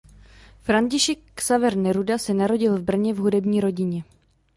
[0.65, 4.03] František Xaver Neruda se narodil v Brně v hudební rodině.